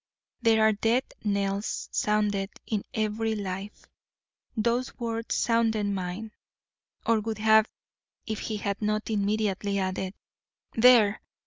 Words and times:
There 0.41 0.63
are 0.63 0.71
death 0.73 1.03
knells 1.23 1.87
sounded 1.91 2.49
in 2.65 2.83
every 2.91 3.35
life; 3.35 3.85
those 4.57 4.97
words 4.97 5.35
sounded 5.35 5.85
mine, 5.85 6.31
or 7.05 7.19
would 7.19 7.37
have 7.37 7.69
if 8.25 8.39
he 8.39 8.57
had 8.57 8.81
not 8.81 9.11
immediately 9.11 9.77
added: 9.77 10.15
'There! 10.73 11.21